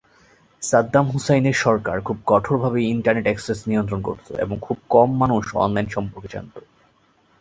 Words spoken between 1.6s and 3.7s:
সরকার খুব কঠোরভাবে internet access